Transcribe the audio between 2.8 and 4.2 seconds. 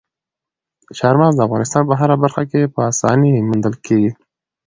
اسانۍ موندل کېږي.